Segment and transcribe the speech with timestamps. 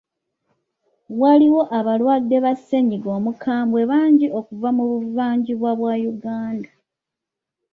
[1.19, 6.69] Waaliwo abalwadde ba ssennyiga omukambwe bangi okuva mu buvanjuba bwa Uganda.